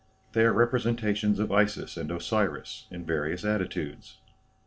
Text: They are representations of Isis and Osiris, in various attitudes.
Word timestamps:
They 0.31 0.41
are 0.45 0.51
representations 0.51 1.37
of 1.37 1.51
Isis 1.51 1.95
and 1.95 2.09
Osiris, 2.09 2.87
in 2.89 3.05
various 3.05 3.45
attitudes. 3.45 4.17